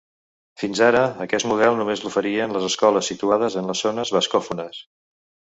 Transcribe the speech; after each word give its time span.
Fins 0.61 0.79
ara 0.85 1.01
aquest 1.25 1.47
model 1.51 1.77
només 1.81 2.01
l’oferien 2.05 2.57
les 2.57 2.67
escoles 2.71 3.13
situades 3.13 3.59
en 3.63 3.73
les 3.73 3.85
zones 3.89 4.15
bascòfones. 4.17 4.85